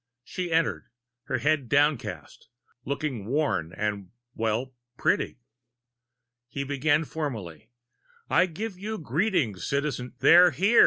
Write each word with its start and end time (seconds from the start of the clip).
She 0.23 0.51
entered, 0.51 0.85
her 1.25 1.37
head 1.37 1.69
downcast, 1.69 2.47
looking 2.85 3.27
worn 3.27 3.71
and 3.71 4.09
well, 4.33 4.73
pretty. 4.97 5.37
He 6.47 6.63
began 6.63 7.03
formally: 7.05 7.69
"I 8.27 8.47
give 8.47 8.79
you 8.79 8.97
greeting, 8.97 9.53
Citi" 9.57 10.11
"They're 10.21 10.49
here!" 10.49 10.79